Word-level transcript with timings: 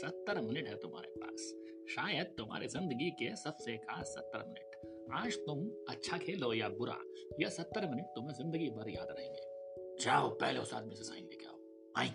सत्तर 0.00 0.40
मिनट 0.40 0.68
है 0.68 0.74
तुम्हारे 0.76 1.08
पास। 1.16 1.54
शायद 1.90 2.26
तुम्हारी 2.38 2.66
ज़िंदगी 2.68 3.10
के 3.10 3.34
सबसे 3.36 3.76
खास 3.76 4.06
सत्तर 4.06 4.44
मिनट। 4.48 5.12
आज 5.14 5.34
तुम 5.36 5.66
अच्छा 5.88 6.18
खेलो 6.18 6.52
या 6.54 6.68
बुरा 6.68 6.96
यह 7.40 7.48
सत्तर 7.48 7.88
मिनट 7.90 8.04
तुम्हें 8.04 8.34
ज़िंदगी 8.34 8.70
भर 8.70 8.90
याद 8.90 9.08
रहेंगे। 9.10 9.42
जाओ, 10.04 10.28
पहले 10.30 10.60
उस 10.60 10.74
आदमी 10.74 10.94
से 10.94 11.04
साइन 11.04 11.24
लेके 11.24 11.46
आओ। 11.46 11.58
आई 11.96 12.12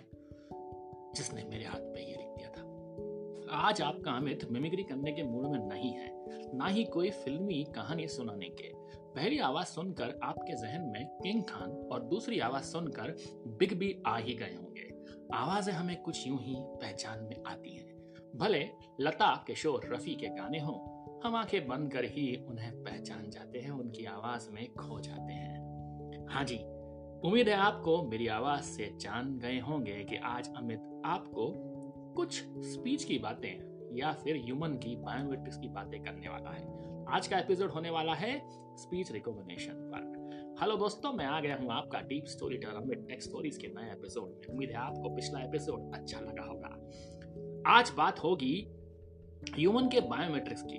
जिसने 1.16 1.44
मेरे 1.44 1.64
हाथ 1.64 1.80
पे 1.80 2.00
ये 2.00 2.16
लिख 2.16 2.28
दिया 2.28 2.48
था। 2.48 2.64
आज 3.58 3.82
आपका 3.82 4.12
अमित 4.12 4.44
मिमिक्री 4.50 4.82
करने 4.82 5.12
के 5.12 5.22
मूड 5.22 5.46
में 5.46 5.58
नहीं 5.58 5.92
है, 5.92 6.10
ना 6.56 6.66
ही 6.66 6.84
कोई 6.84 7.10
फिल्मी 7.10 7.64
कहानी 7.74 8.08
सुनाने 8.08 8.48
के। 8.48 8.72
पहली 9.14 9.38
आवाज़ 9.38 9.66
सुनकर 9.66 10.18
आपके 10.22 10.56
जहन 10.56 10.90
में 10.90 11.06
किंग 11.22 11.42
खान 11.44 11.70
और 11.92 12.02
दूसरी 12.02 12.38
आवाज़ 12.40 12.64
सुनकर 12.64 13.16
बिग 13.46 13.78
बी 13.78 14.02
आ 14.06 14.16
ही 14.16 14.34
गए 14.34 14.54
होंगे। 14.54 14.94
आवाज़ें 15.34 15.74
हमें 15.74 16.02
कुछ 16.02 16.26
यूँ 16.26 16.38
ही 16.40 16.56
पहचान 16.58 17.24
में 17.24 17.42
आती 17.46 17.76
हैं। 17.76 17.96
भले 18.36 18.68
लता, 19.00 19.44
किशोर, 19.46 19.80
रफी 19.92 20.14
के 20.14 20.28
गाने 20.28 20.58
हों, 20.58 20.96
हम 21.24 21.36
आँखें 21.36 21.68
बंद 21.68 21.92
कर 21.92 22.04
ही 22.04 22.44
उन्हें 22.48 22.84
पहचान 22.84 23.30
जाते 23.30 23.58
हैं, 23.58 23.70
उनकी 23.70 24.04
आवाज़ 24.04 24.50
में 24.50 24.74
खो 24.74 25.00
जाते 25.00 25.32
हैं। 25.32 26.26
हाँ 26.30 26.44
जी, 26.44 26.56
उम्मीद 27.28 27.48
है 27.48 27.54
आपको 27.54 28.02
मेरी 28.02 28.26
आवाज़ 28.26 28.62
से 28.62 28.92
जान 29.00 29.38
गए 29.38 29.58
होंगे 29.58 30.04
कि 30.04 30.16
आज 30.16 30.54
अमित 30.56 31.02
आपको 31.04 31.52
कुछ 32.16 32.42
स्पीच 32.46 33.04
की 33.04 33.18
बातें 33.18 33.76
या 33.96 34.12
फिर 34.12 34.36
ह्यूमन 34.36 34.74
की 34.74 34.96
बायोमेट्रिक्स 34.96 35.58
की 35.58 35.68
बातें 35.68 36.02
करने 36.02 36.28
वाला 36.28 36.50
है। 36.50 37.04
आज 37.08 37.26
का 37.26 37.38
एपिसोड 37.38 37.70
होने 37.70 37.90
वाला 37.90 38.14
है 38.14 38.40
स्पीच 38.76 39.12
रिकॉग्निशन 39.12 39.72
पर। 39.72 40.15
हेलो 40.60 40.76
दोस्तों, 40.76 41.12
मैं 41.12 41.26
आ 41.26 41.40
गया 41.40 41.56
हूँ 41.56 41.72
आपका 41.72 42.00
deep 42.00 42.24
story 42.26 42.56
teller 42.56 42.74
Amit 42.74 42.98
tech 43.08 43.22
stories 43.22 43.56
के 43.56 43.66
नए 43.66 43.92
एपिसोड 43.92 44.28
में। 44.28 44.46
उम्मीद 44.46 44.70
है 44.70 44.76
आपको 44.76 45.16
पिछला 45.16 45.40
एपिसोड 45.40 45.94
अच्छा 45.94 46.20
लगा 46.20 46.42
होगा। 46.42 47.70
आज 47.78 47.90
बात 47.96 48.18
होगी 48.18 48.68
ह्यूमन 49.54 49.88
के 49.88 50.00
बायोमेट्रिक्स 50.00 50.62
की। 50.62 50.78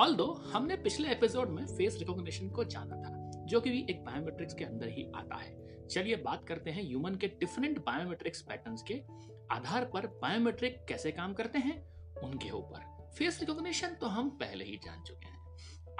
ऑल 0.00 0.36
हमने 0.52 0.76
पिछले 0.76 1.08
एपिसोड 1.08 1.48
में 1.48 1.66
फेस 1.66 1.96
रिकॉग्निशन 1.98 2.48
को 2.48 2.64
जाना 2.64 2.96
था, 2.96 3.30
जो 3.44 3.60
कि 3.60 3.70
भी 3.70 3.86
एक 3.90 4.04
बायोमेट्रिक्स 4.04 4.54
के 4.54 4.64
अंदर 4.64 4.88
ही 4.88 5.12
आता 5.14 5.36
है। 5.36 5.86
चलिए 5.88 6.16
बात 6.16 6.44
करते 6.44 6.70
हैं 6.70 6.82
ह्यूमन 6.82 7.14
के 7.14 7.26
डिफरेंट 7.26 7.78
बायोमेट्रिक्स 7.78 8.42
पैटर्न्स 8.42 8.82
के 8.82 9.02
आधार 9.50 9.84
पर 9.84 10.06
बायोमेट्रिक 10.06 10.84
कैसे 10.88 11.12
काम 11.12 11.34
करते 11.34 11.58
हैं, 11.58 11.76
उनके 12.20 12.50
ऊपर। 12.50 13.10
फेस 13.18 13.40
रिकॉग्निशन 13.40 13.88
तो 13.88 14.06
हम 14.06 14.30
पहले 14.30 14.64
ही 14.64 14.76
जान 14.76 15.02
चुके 15.02 15.26
हैं। 15.26 15.41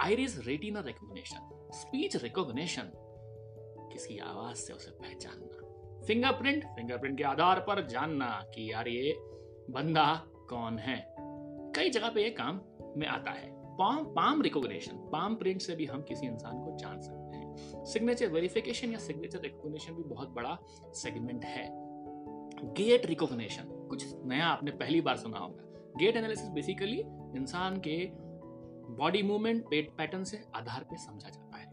Iris 0.01 0.47
retina 0.47 0.81
recognition, 0.81 1.71
speech 1.73 2.17
recognition 2.17 2.93
किसी 3.93 4.19
आवाज़ 4.19 4.57
से 4.57 4.73
उसे 4.73 4.91
पहचानना। 4.91 5.59
फिंगरप्रिंट 6.07 6.65
फिंगरप्रिंट 6.65 7.19
के 7.19 7.25
आधार 7.25 7.61
पर 7.61 7.87
जानना 7.87 8.45
कि 8.55 8.73
यार 8.73 8.89
ये 8.89 9.15
बंदा 9.71 10.23
कौन 10.27 10.79
है। 10.79 11.15
कई 11.77 11.91
जगह 11.91 12.09
पे 12.09 12.23
ये 12.23 12.31
काम 12.31 12.61
में 12.97 13.07
आता 13.07 13.31
है। 13.31 13.53
Palm 13.55 14.05
palm 14.05 14.43
recognition, 14.43 14.97
palm 14.97 15.35
print 15.35 15.61
से 15.63 15.77
भी 15.77 15.87
हम 15.87 16.03
किसी 16.03 16.27
इंसान 16.27 16.53
को 16.53 16.77
जान 16.79 17.01
सकते 17.01 17.37
हैं। 17.37 17.55
सिग्नेचर 17.85 18.27
वेरिफिकेशन 18.27 18.93
या 18.93 18.99
सिग्नेचर 18.99 19.39
रिकॉग्निशन 19.39 19.95
भी 19.95 20.03
बहुत 20.03 20.29
बड़ा 20.29 20.59
सेगमेंट 20.95 21.45
है। 21.45 21.71
गेट 22.73 23.07
रिकॉग्निशन, 23.07 23.65
कुछ 23.65 24.15
नया 24.25 24.47
आपने 24.47 24.71
पहली 24.71 25.01
बार 25.01 25.17
सुना 25.17 25.39
होगा। 25.39 25.65
गेट 25.97 26.17
एनालिसिस 26.17 26.49
बेसिकली 26.49 27.01
इंसान 27.37 27.81
के 27.81 28.11
बॉडी 28.97 29.23
मूवमेंट, 29.23 29.65
पेट 29.65 29.91
पैटर्न 29.99 30.25
से 30.25 30.45
आधार 30.57 30.85
पे 30.85 30.97
समझा 30.97 31.29
जाता 31.29 31.59
है। 31.59 31.71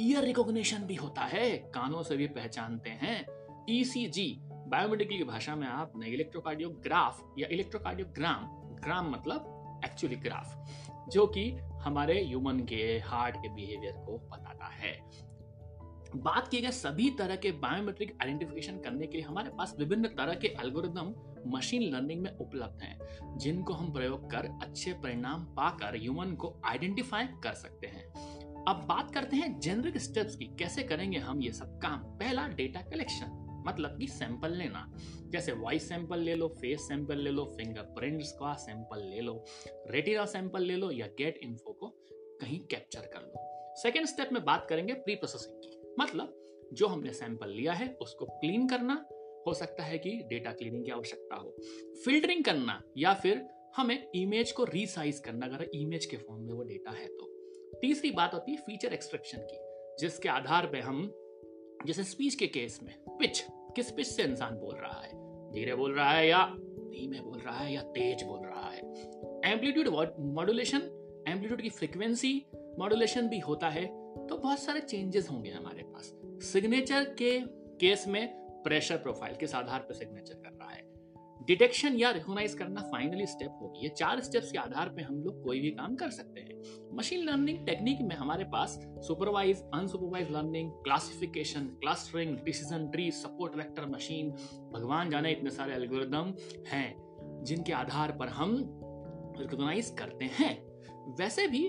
ईयर 0.00 0.24
रिकॉग्निशन 0.24 0.78
भी 0.78 0.94
होता 0.94 1.22
है, 1.22 1.50
कानों 1.74 2.02
से 2.02 2.16
भी 2.16 2.26
पहचानते 2.26 2.90
हैं। 2.90 3.26
ईसीजी 3.70 4.38
बायोमेडिकल 4.42 5.16
की 5.16 5.24
भाषा 5.24 5.56
में 5.56 5.66
आपने 5.66 6.06
इलेक्ट्रोकार्डियोग्राफ 6.06 7.22
या 7.38 7.48
इलेक्ट्रोकार्डियोग्राम 7.52 8.46
ग्राम 8.84 9.10
मतलब 9.10 9.80
एक्चुअली 9.84 10.16
ग्राफ 10.16 11.08
जो 11.08 11.26
कि 11.26 11.50
हमारे 11.82 12.22
ह्यूमन 12.24 12.58
के 12.60 12.82
हार्ट 12.98 13.36
के 13.36 13.48
बिहेवियर 13.48 13.92
को 13.92 14.18
बताता 14.18 14.66
है। 14.66 14.92
बात 16.16 16.48
किए 16.48 16.60
गए 16.60 16.70
सभी 16.70 17.10
तरह 17.10 17.36
के 17.36 17.50
बायोमेट्रिक 17.52 18.16
आइडेंटिफिकेशन 18.22 18.78
करने 18.78 19.06
के 19.06 19.18
लिए 19.18 19.26
हमारे 19.26 19.50
पास 19.50 19.74
विभिन्न 19.78 20.08
तरह 20.08 20.34
के 20.34 20.48
एल्गोरिदम 20.48 21.14
मशीन 21.46 21.82
लर्निंग 21.82 22.22
में 22.22 22.36
उपलब्ध 22.36 22.82
हैं, 22.82 23.38
जिनको 23.38 23.72
हम 23.72 23.92
प्रयोग 23.92 24.30
कर 24.30 24.46
अच्छे 24.62 24.92
परिणाम 24.92 25.44
पाकर 25.44 25.96
ह्यूमन 25.96 26.34
को 26.34 26.60
आइडेंटिफाई 26.64 27.24
कर 27.24 27.54
सकते 27.54 27.86
हैं। 27.86 28.06
अब 28.64 28.84
बात 28.88 29.14
करते 29.14 29.36
हैं 29.36 29.60
जेनरिक 29.60 29.98
स्टेप्स 29.98 30.36
की, 30.36 30.44
कैसे 30.44 30.82
करेंगे 30.82 31.18
हम 31.18 31.42
ये 31.42 31.52
सब 31.52 31.78
काम? 31.78 31.98
पहला 31.98 32.48
डेटा 32.48 32.80
कलेक्शन 32.80 33.62
मतलब 33.66 33.98
कि 33.98 34.06
सैंपल 34.06 34.52
लेना। 34.52 34.92
जैसे 35.28 35.52
वॉइस 35.52 35.88
सैंपल 35.88 36.18
ले 36.18 36.34
लो 36.34 36.48
फेस 36.48 36.80
सैंपल 36.80 37.18
ले 37.18 37.30
लो 37.30 37.44
फिंगरप्रिंट्स 37.44 38.32
का 38.32 38.54
सैंपल 38.54 39.08
ले 39.10 39.20
लो 39.20 39.44
रेटिना 39.90 40.24
सैंपल 40.24 40.62
ले 40.62 40.76
लो 40.76 40.90
या 40.90 41.06
गेट 41.06 41.40
इन्फो 41.42 41.72
को 41.72 41.88
कहीं 42.40 42.60
कैप्चर 42.60 43.00
कर 43.00 43.20
लो। 43.20 43.74
सेकेंड 43.76 44.06
स्टेप 44.06 44.32
में 44.32 44.44
बात 44.44 44.66
करेंगे 44.70 44.92
प्री 44.92 45.14
प्रोसेसिंग 45.14 45.56
की। 45.56 45.77
मतलब 45.98 46.34
जो 46.72 46.86
हमने 46.86 47.12
सैंपल 47.12 47.48
लिया 47.48 47.72
है, 47.72 47.98
उसको 48.00 48.24
क्लीन 48.24 48.68
करना, 48.68 49.06
हो 49.46 49.54
सकता 49.54 49.82
है 49.82 49.98
कि 49.98 50.10
डेटा 50.10 50.52
क्लीनिंग 50.52 50.84
की 50.84 50.90
आवश्यकता 50.90 51.36
हो। 51.36 51.56
फिल्टरिंग 52.04 52.44
करना 52.44 52.82
या 52.98 53.14
फिर 53.14 53.48
हमें 53.76 54.08
इमेज 54.14 54.52
को 54.52 54.64
रीसाइज 54.64 55.18
करना, 55.18 55.46
अगर 55.46 55.70
इमेज 55.74 56.06
के 56.06 56.16
फॉर्म 56.16 56.42
में 56.42 56.54
वो 56.54 56.62
डेटा 56.62 56.90
है 56.90 57.06
तो। 57.06 57.26
तीसरी 57.80 58.10
बात 58.10 58.34
होती 58.34 58.52
है 58.52 58.58
फीचर 58.58 58.92
एक्सट्रैक्शन 58.92 59.38
की, 59.38 59.58
जिसके 60.00 60.28
आधार 60.28 60.66
पे 60.66 60.80
हम, 60.80 61.12
जैसे 61.86 62.04
स्पीच 62.04 62.34
के 62.34 62.46
केस 62.46 62.80
में 62.82 62.94
पिच 63.08 63.44
किस 63.50 63.90
पिच 63.90 64.06
से 64.06 64.22
इंसान 64.22 64.54
बोल 64.54 64.74
रहा 64.74 65.00
है? 65.00 65.12
धीरे 65.52 65.74
बोल 65.74 65.94
रहा 65.94 66.10
है 66.10 66.28
या 66.28 66.56
धीमे 66.60 67.20
बोल 67.20 67.38
रहा 67.38 67.58
है 67.58 67.74
या 67.74 67.82
तेज 67.82 68.22
बोल 68.22 68.40
रहा 68.46 68.70
है? 68.70 68.78
एम्पलीट्यूड 69.52 69.88
मॉड्यूलेशन 70.20 70.78
एम्पलीट्यूड 71.28 71.62
की 71.62 71.68
फ्रीक्वेंसी 71.68 72.46
मॉड्यूलेशन 72.78 73.28
भी 73.28 73.38
होता 73.38 73.68
है 73.68 73.86
तो 74.26 74.36
बहुत 74.36 74.58
सारे 74.58 74.80
चेंजेस 74.80 75.30
होंगे 75.30 75.50
हमारे 75.50 75.82
पास। 75.84 76.12
सिग्नेचर 76.44 77.04
के 77.18 77.38
केस 77.80 78.06
में 78.08 78.26
प्रेशर 78.64 78.96
प्रोफ़ाइल 78.96 79.34
किस 79.36 79.54
आधार 79.54 79.80
पर 79.80 79.94
सिग्नेचर 79.94 80.34
कर 80.34 80.50
रहा 80.50 80.70
है? 80.70 80.86
डिटेक्शन 81.40 81.94
या 81.96 82.10
रिकॉग्नाइज 82.10 82.54
करना 82.54 82.80
फाइनली 82.82 83.26
स्टेप 83.26 83.58
होगी। 83.62 83.82
ये 83.82 83.88
चार 83.88 84.20
स्टेप्स 84.20 84.50
के 84.52 84.58
आधार 84.58 84.88
पे 84.88 85.02
हम 85.02 85.20
लोग 85.22 85.42
कोई 85.44 85.60
भी 85.60 85.70
काम 85.70 85.94
कर 85.96 86.10
सकते 86.10 86.40
हैं। 86.40 86.96
मशीन 86.96 87.24
लर्निंग 87.24 87.64
टेक्निक 87.66 88.00
में 88.00 88.14
हमारे 88.16 88.44
पास 88.44 88.78
supervise 89.06 89.62
unsupervise 89.74 90.30
learning 90.30 90.70
classification 90.84 91.66
clustering 91.80 92.36
decision 92.44 92.88
tree 92.88 93.10
support 93.12 93.56
vector 93.56 93.86
machine 93.86 94.30
भगवान 94.72 95.10
जाने 95.10 95.32
इतने 95.32 95.50
सारे 95.50 95.74
एल्गोरिदम 95.74 96.34
हैं, 96.68 97.44
जिनके 97.44 97.72
आधार 97.72 98.12
पर 98.12 98.28
हम 98.30 98.56
रिकॉग्नाइज 99.40 99.94
करते 99.98 100.30
हैं। 100.34 100.56
वैसे 101.18 101.46
भी 101.46 101.68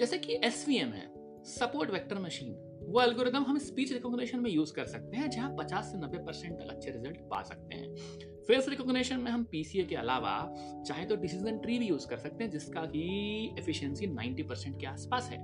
जैसे 0.00 0.18
कि 0.18 0.36
SVM 0.36 0.92
है 0.94 1.12
सपोर्ट 1.44 1.90
वेक्टर 1.90 2.18
मशीन 2.18 2.52
वो 2.82 3.02
एल्गोरिदम 3.02 3.42
हम 3.42 3.58
स्पीच 3.58 3.92
रिकॉग्निशन 3.92 4.40
में 4.40 4.50
यूज़ 4.50 4.72
कर 4.72 4.84
सकते 4.84 5.16
हैं, 5.16 5.30
जहाँ 5.30 5.56
50 5.58 5.92
से 5.92 5.98
90 5.98 6.18
परसेंट 6.18 6.58
तक 6.58 6.70
अच्छे 6.70 6.90
रिज़ल्ट 6.90 7.16
पा 7.20 7.42
सकते 7.42 7.74
हैं। 7.74 7.94
फेस 8.42 8.68
रिकॉग्निशन 8.68 9.20
में 9.20 9.30
हम 9.30 9.44
पीसीए 9.44 9.84
के 9.84 9.96
अलावा 9.96 10.54
चाहे 10.86 11.04
तो 11.04 11.16
डिसीज़न 11.16 11.58
ट्री 11.58 11.78
भी 11.78 11.88
यूज़ 11.88 12.06
कर 12.06 12.16
सकते 12.16 12.44
हैं, 12.44 12.50
जिसका 12.50 12.84
की 12.86 13.54
एफिशिएंसी 13.58 14.06
90 14.06 14.42
परसेंट 14.42 14.80
के 14.80 14.86
आसपास 14.86 15.30
है। 15.30 15.38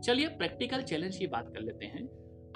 चलिए 0.00 0.28
प्रैक्टिकल 0.28 0.82
चैलेंज 0.82 1.16
की 1.16 1.26
बात 1.26 1.52
कर 1.54 1.60
लेते 1.60 1.86
हैं। 1.86 2.06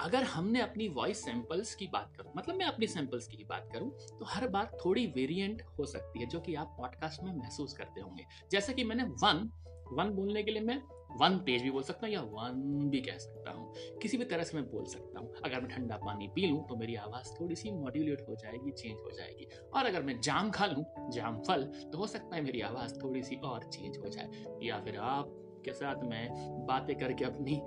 अगर 0.01 0.23
हमने 0.23 0.61
अपनी 0.61 0.87
वॉइस 0.87 1.25
सैंपल्स 1.25 1.75
की 1.75 1.87
बात 1.87 2.13
करूँ 2.17 2.31
मतलब 2.37 2.55
मैं 2.55 2.65
अपनी 2.65 2.87
सैंपल्स 2.87 3.27
की 3.27 3.43
बात 3.43 3.69
करूँ 3.73 3.91
तो 3.91 4.25
हर 4.25 4.47
बार 4.47 4.77
थोड़ी 4.85 5.05
वेरिएंट 5.05 5.61
हो 5.79 5.85
सकती 5.85 6.19
है, 6.19 6.25
जो 6.25 6.39
कि 6.39 6.55
आप 6.55 6.75
पॉडकास्ट 6.77 7.23
में 7.23 7.33
महसूस 7.33 7.73
करते 7.73 8.01
होंगे। 8.01 8.23
जैसे 8.51 8.73
कि 8.73 8.83
मैंने 8.83 9.03
वन 9.03 9.49
वन 9.93 10.09
बोलने 10.09 10.43
के 10.43 10.51
लिए 10.51 10.61
मैं 10.61 10.81
वन 11.21 11.37
पेज 11.37 11.61
भी 11.61 11.71
बोल 11.71 11.83
सकता 11.83 12.07
हूँ 12.07 12.13
या 12.13 12.21
वन 12.21 12.89
भी 12.89 13.01
कह 13.01 13.17
सकता 13.17 13.51
हूँ। 13.51 13.73
किसी 14.01 14.17
भी 14.17 14.25
तरह 14.25 14.43
से 14.43 14.57
मैं 14.57 14.71
बोल 14.71 14.85
सकता 14.85 15.19
हूँ। 15.19 15.33
अगर 15.45 15.61
मैं 15.61 15.69
ठंडा 15.69 15.97
पानी 15.97 16.27
पी 16.27 16.47
लूँ 16.47 16.67
तो 16.67 16.75
मेरी 16.75 16.95
आवाज़ 16.95 17.41
थोड़ी 17.41 17.55
सी 17.55 17.71
मॉड्यूलेट 17.71 18.25
हो 18.29 18.35
जाएगी 18.35 18.71
चेंज 18.71 18.99
हो 18.99 19.11
जाएगी। 19.11 19.47
और 19.73 19.85
अगर 19.85 20.03
मैं 20.03 20.19
जाम 20.21 20.51
खा 20.51 20.65
लूँ, 20.65 20.85
जाम 21.11 21.39
फल 21.39 21.63
तो 21.63 21.97
हो 21.97 22.07
सकता 22.07 22.35
है 22.35 22.41
मेरी 22.41 22.61
आवाज़ 22.61 22.93
थोड़ी 23.03 23.23
सी 23.23 23.35
और 23.35 23.63
चेंज 23.63 23.97
हो 23.97 24.09
जाए। 24.09 24.29
या 24.63 24.79
फिर 24.79 24.97
आपके 24.97 25.73
साथ 25.73 25.95
मैं 25.95 26.29
बातें 26.65 26.95
करके 26.95 27.25
अपनी 27.25 27.61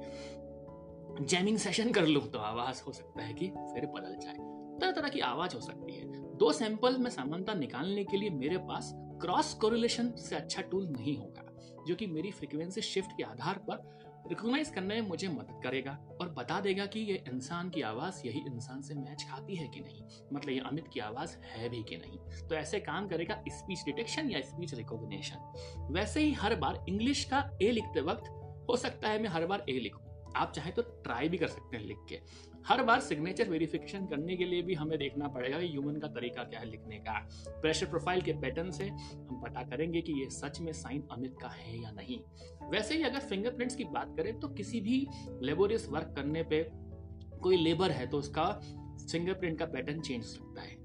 जैमिंग 1.26 1.58
सेशन 1.58 1.93
कर 1.93 2.06
लूँ 2.06 2.23
तो 2.23 2.38
आवाज़ 2.38 2.82
हो 2.87 2.93
सकता 2.93 3.23
है 3.23 3.35
कि 3.35 3.49
फिर 3.49 3.87
बदल 3.87 4.17
जाए। 4.17 4.35
तरह 4.81 4.91
तरह 4.91 5.08
की 5.08 5.20
आवाज़ 5.20 5.55
हो 5.55 5.61
सकती 5.61 5.93
है। 5.93 6.37
दो 6.37 6.53
सैंपल 6.53 6.99
में 6.99 7.11
समानता 7.11 7.55
निकालने 7.55 8.05
के 8.05 8.17
लिए 8.17 8.31
मेरे 8.31 8.58
पास 8.58 8.93
क्रॉस 8.96 9.55
कोरिलेशन 9.55 10.11
से 10.11 10.37
अच्छा 10.37 10.62
टूल 10.62 10.87
नहीं 10.88 11.17
होगा। 11.17 11.50
जो 11.87 11.94
कि 11.94 12.06
मेरी 12.06 12.31
फ्रिक्वेंसी 12.31 12.81
शिफ्ट 12.81 13.11
के 13.17 13.23
आधार 13.23 13.59
पर 13.59 13.99
रिकॉग्नाइज 14.29 14.69
करने 14.69 15.00
में 15.00 15.09
मुझे 15.09 15.29
मदद 15.29 15.61
करेगा 15.65 15.93
और 16.21 16.29
बता 16.29 16.61
देगा 16.61 16.87
कि 16.87 17.00
ये 17.00 17.15
इंसान 17.29 17.71
की 17.71 17.82
आवाज़ 17.82 18.21
यही 18.27 18.41
इंसान 18.47 18.82
से 18.82 18.94
मैच 18.94 19.27
खाती 19.31 19.56
है 19.56 19.69
कि 19.69 19.81
नहीं। 19.81 20.03
मतलब 20.32 20.50
ये 20.50 20.59
अमित 20.61 20.88
की 20.93 21.00
आवाज़ 21.00 21.37
है 21.44 21.69
भी 21.69 21.82
कि 21.82 21.97
नहीं। 21.97 22.19
तो 22.49 22.55
ऐसे 22.55 22.81
काम 22.81 23.09
करेगा 23.09 23.43
स्पीच 23.49 23.85
डिटेक्शन 23.85 24.31
या 24.31 24.41
स्पीच 24.41 24.75
रिकॉग्निशन 24.75 25.88
वैसे 25.91 26.21
ही 26.21 26.32
हर 26.32 26.55
बार 26.55 26.85
इंग्लिश 26.88 27.25
का 27.25 27.50
ए 27.62 27.71
लिखते 27.73 28.00
वक्त 28.00 28.31
हो 28.71 28.77
सकता 28.77 29.09
है 29.09 29.23
मैं 29.23 29.29
हर 29.29 29.47
बार 29.47 29.65
ए 29.69 29.73
लिखूं। 29.73 30.10
आप 30.37 30.53
चाहे 30.53 30.71
तो 30.71 30.82
ट्राई 31.05 31.29
भी 31.29 31.38
कर 31.38 31.49
सकते 31.49 31.77
हैं 31.77 31.85
लिख 31.85 31.99
के। 32.09 32.19
हर 32.67 32.82
बार 32.85 33.00
सिग्नेचर 33.00 33.49
वेरिफिकेशन 33.49 34.06
करने 34.06 34.37
के 34.37 34.44
लिए 34.44 34.62
भी 34.62 34.75
हमें 34.75 34.99
देखना 34.99 35.29
पड़ेगा 35.29 35.59
कि 35.61 35.69
ह्यूमन 35.69 35.97
का 35.97 36.09
तरीका 36.09 36.43
क्या 36.44 36.61
है 36.61 36.67
लिखने 36.67 36.99
का। 36.99 37.19
प्रेशर 37.50 37.87
प्रोफ़ाइल 37.87 38.21
के 38.21 38.32
पैटर्न 38.32 38.71
से 38.71 38.88
हम 38.88 39.41
पता 39.44 39.62
करेंगे 39.62 40.00
कि 40.00 40.12
ये 40.12 40.29
सच 40.31 40.61
में 40.61 40.73
साइन 40.73 41.06
अमित 41.12 41.37
का 41.43 41.49
है 41.49 41.81
या 41.82 41.91
नहीं। 41.91 42.19
वैसे 42.71 42.94
ही 42.94 43.03
अगर 43.03 43.21
फिंगरप्रिंट्स 43.21 43.77
की 43.77 43.85
बात 43.87 44.15
करें 44.17 44.38
तो 44.41 44.49
किसी 44.50 44.81
भी 44.81 45.06
लेबोरियस 45.43 45.88
वर्क 45.88 46.12
करने 46.17 46.43
पे 46.43 46.62
कोई 47.43 47.56
लेबर 47.56 47.91
है 47.91 48.06
तो 48.06 48.19
उसका 48.19 48.44
फिंगरप्रिंट 49.11 49.59
का 49.59 49.67
पैटर्न 49.67 50.00
चेंज 50.00 50.23
हो 50.23 50.29
सकता 50.29 50.62
है। 50.62 50.77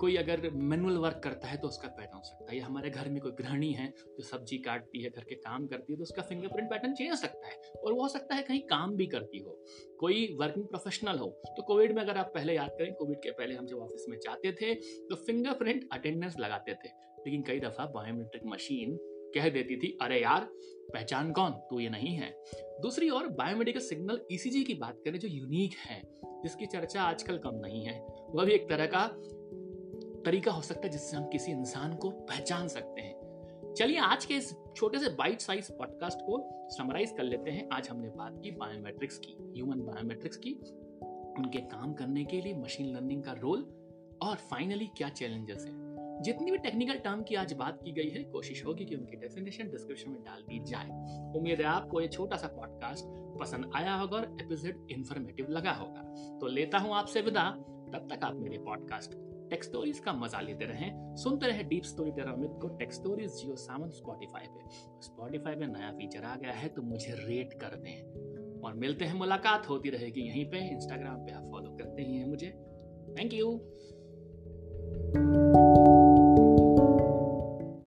कोई 0.00 0.16
अगर 0.16 0.50
मैनुअल 0.50 0.96
वर्क 0.96 1.20
करता 1.24 1.48
है 1.48 1.56
तो 1.56 1.68
उसका 1.68 1.88
पैटर्न 1.88 2.16
हो 2.16 2.22
सकता 2.22 2.39
है। 2.39 2.39
या 2.52 2.66
हमारे 2.66 2.90
घर 2.90 3.08
में 3.08 3.20
कोई 3.22 3.32
गृहिणी 3.32 3.72
है 3.72 3.86
जो 3.88 4.22
सब्ज़ी 4.22 4.58
काटती 4.58 5.02
है, 5.02 5.10
घर 5.10 5.24
के 5.24 5.34
काम 5.36 5.66
करती 5.66 5.92
है 5.92 5.96
तो 5.96 6.02
उसका 6.02 6.22
फिंगरप्रिंट 6.22 6.70
पैटर्न 6.70 6.94
चेंज 6.94 7.10
हो 7.10 7.16
सकता 7.16 7.48
है। 7.48 7.54
और 7.74 7.92
वो 7.92 8.02
हो 8.02 8.08
सकता 8.08 8.34
है 8.34 8.42
कहीं 8.42 8.60
काम 8.66 8.94
भी 8.96 9.06
करती 9.06 9.38
हो। 9.38 9.58
कोई 10.00 10.26
वर्किंग 10.40 10.66
प्रोफेशनल 10.66 11.18
हो 11.18 11.28
तो 11.46 11.62
कोविड 11.62 11.94
में 11.94 12.02
अगर 12.02 12.16
आप 12.16 12.32
पहले 12.34 12.54
याद 12.54 12.70
करें 12.70 12.92
कोविड 12.94 13.18
के 13.18 13.30
पहले 13.30 13.54
हम 13.54 13.66
जब 13.66 13.78
ऑफ़िस 13.78 14.06
में 14.08 14.18
जाते 14.18 14.52
थे 14.52 14.74
तो 15.04 15.16
फिंगरप्रिंट 15.16 15.88
अटेंडेंस 15.92 16.36
लगाते 16.40 16.74
थे। 16.74 16.88
लेकिन 17.20 17.42
कई 17.42 17.60
दफ़ा 17.60 17.86
बायोमेट्रिक 17.86 18.46
मशीन 18.46 18.98
कह 19.34 19.48
देती 19.48 19.76
थी, 19.76 19.96
अरे 20.02 20.20
यार, 20.22 20.44
पहचान 20.94 21.30
कौन? 21.32 21.52
तो 21.70 21.80
ये 21.80 21.88
नहीं 21.88 22.14
है। 22.14 22.30
दूसरी 22.82 23.10
ओर 23.10 23.26
बायोमेडिकल 23.30 23.80
सिग्नल 23.80 24.20
ईसीजी 24.32 24.62
की 24.64 24.74
बात 24.74 25.00
करें, 25.04 25.18
जो 25.18 25.28
यूनिक 25.28 25.74
है, 25.80 26.00
जिसकी 26.42 26.66
चर्चा 26.66 27.02
आजकल 27.02 27.38
कम 27.38 27.56
नहीं 27.56 27.84
है। 27.84 28.00
वह 28.30 28.44
भी 28.44 28.52
एक 28.52 28.68
तरह 28.68 28.86
का 28.86 29.06
तरीका 30.24 30.52
हो 30.52 30.62
सकता 30.62 30.80
है 30.84 30.88
जिससे 30.88 31.16
हम 31.16 31.24
किसी 31.24 31.52
इंसान 31.52 31.96
को 31.96 32.10
पहचान 32.10 32.68
सकते 32.68 33.00
हैं। 33.00 33.74
चलिए 33.78 33.98
आज 33.98 34.24
के 34.24 34.34
इस 34.34 34.56
छोटे 34.76 34.98
से 34.98 35.08
बाइट 35.08 35.40
साइज़ 35.40 35.72
पॉडकास्ट 35.72 36.18
को 36.20 36.68
समराइज 36.70 37.10
कर 37.10 37.22
लेते 37.22 37.50
हैं। 37.50 37.68
आज 37.72 37.88
हमने 37.88 38.08
बात 38.08 38.40
की 38.42 38.50
बायोमेट्रिक्स 38.50 39.18
की 39.18 39.36
ह्यूमन 39.40 39.80
बायोमेट्रिक्स 39.80 40.36
की, 40.36 40.52
उनके 41.38 41.58
काम 41.58 41.92
करने 41.92 42.24
के 42.24 42.40
लिए 42.40 42.54
मशीन 42.54 42.94
लर्निंग 42.94 43.22
का 43.22 43.32
रोल 43.32 43.62
और 44.22 44.36
फाइनली 44.36 44.86
क्या 44.86 45.08
चैलेंजेस 45.08 45.64
हैं। 45.64 46.20
जितनी 46.22 46.50
भी 46.50 46.58
टेक्निकल 46.58 46.94
टर्म 46.94 47.22
की 47.22 47.34
आज 47.34 47.52
बात 47.52 47.78
की 47.84 47.92
गई 47.92 48.08
है, 48.08 48.24
कोशिश 48.24 48.66
होगी 48.66 48.84
कि 48.84 48.94
उनकी 48.94 49.16
डेफिनेशन 49.16 49.70
डिस्क्रिप्शन 49.70 50.10
में 50.10 50.22
डाल 50.22 50.42
दी 50.42 50.58
जाए। 50.58 50.88
उम्मीद 51.38 51.58
है 51.58 51.66
आपको 51.66 52.00
ये 52.00 52.08
छोटा 52.08 52.36
सा 52.36 52.46
पॉडकास्ट 52.46 53.04
पसंद 53.40 53.70
आया 53.74 53.94
होगा 53.94 54.16
और 54.16 54.36
एपिसोड 54.40 54.86
इन्फॉर्मेटिव 54.90 55.46
लगा 55.48 55.72
होगा। 55.72 56.02
तो 56.40 56.46
लेता 56.46 56.78
हूँ 56.78 56.94
आपसे 56.94 57.20
विदा। 57.20 57.50
तब 57.94 58.08
तक 58.12 58.24
आप 58.24 58.34
मेरे 58.34 58.58
पॉडकास्ट 58.58 59.29
टेक 59.50 59.64
स्टोरीज 59.64 59.98
का 59.98 60.12
मज़ा 60.12 60.40
लेते 60.40 60.64
रहें। 60.64 61.16
सुनते 61.16 61.46
रहे 61.46 61.62
डीप 61.62 61.84
स्टोरी 61.84 62.10
तेरा 62.10 62.32
अमित 62.32 62.50
को 62.62 62.68
tech 62.68 62.92
stories 62.92 63.30
Jio 63.30 63.56
Saavn 63.56 63.90
Spotify 63.90 64.46
पे। 64.46 64.68
स्पॉटिफाई 65.02 65.54
पे 65.54 65.66
नया 65.66 65.90
फीचर 65.90 66.24
आ 66.24 66.36
गया 66.36 66.52
है 66.52 66.68
तो 66.68 66.82
मुझे 66.82 67.14
रेट 67.18 67.52
कर 67.52 67.76
दें। 67.76 68.60
और 68.60 68.74
मिलते 68.74 69.04
हैं, 69.04 69.14
मुलाकात 69.14 69.68
होती 69.68 69.90
रहेगी 69.90 70.20
यहीं 70.20 70.44
पे। 70.50 70.58
इंस्टाग्राम 70.70 71.24
पे 71.26 71.32
आप 71.32 71.44
फॉलो 71.44 71.76
करते 71.76 72.02
ही 72.02 72.16
हैं 72.16 72.26
मुझे। 72.26 72.50
Thank 73.18 73.34
you 73.34 73.52